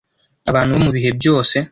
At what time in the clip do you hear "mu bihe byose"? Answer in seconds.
0.85-1.55